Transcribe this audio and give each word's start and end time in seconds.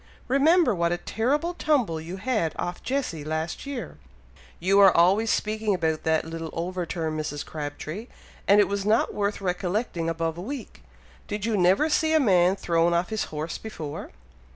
Remember 0.27 0.73
what 0.73 0.91
a 0.91 0.97
terrible 0.97 1.53
tumble 1.53 2.01
you 2.01 2.17
had 2.17 2.53
off 2.57 2.81
Jessy 2.81 3.23
last 3.23 3.67
year!" 3.67 3.99
"You 4.59 4.79
are 4.79 4.91
always 4.91 5.29
speaking 5.29 5.75
about 5.75 6.01
that 6.05 6.25
little 6.25 6.49
overturn, 6.53 7.15
Mrs. 7.15 7.45
Crabtree; 7.45 8.07
and 8.47 8.59
it 8.59 8.67
was 8.67 8.83
not 8.83 9.13
worth 9.13 9.41
recollecting 9.41 10.09
above 10.09 10.39
a 10.39 10.41
week! 10.41 10.81
Did 11.27 11.45
you 11.45 11.55
never 11.55 11.87
see 11.87 12.13
a 12.13 12.19
man 12.19 12.55
thrown 12.55 12.95
off 12.95 13.09
his 13.09 13.25
horse 13.25 13.59
before?" 13.59 14.09